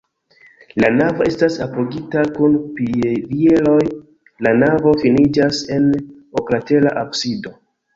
[0.83, 3.79] La navo estas apogita kun pilieroj,
[4.49, 5.91] la navo finiĝas en
[6.45, 7.59] oklatera absido.